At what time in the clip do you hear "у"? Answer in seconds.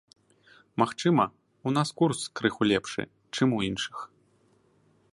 1.69-1.75, 3.59-3.65